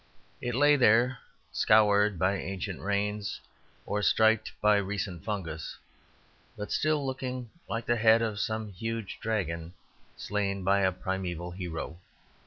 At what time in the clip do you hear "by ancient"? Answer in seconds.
2.17-2.79